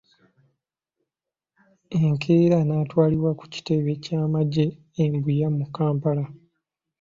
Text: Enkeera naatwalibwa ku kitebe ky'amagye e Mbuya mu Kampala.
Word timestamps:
Enkeera 1.99 2.57
naatwalibwa 2.67 3.31
ku 3.39 3.45
kitebe 3.53 3.91
ky'amagye 4.03 4.65
e 5.03 5.05
Mbuya 5.13 5.47
mu 5.57 5.65
Kampala. 5.75 6.23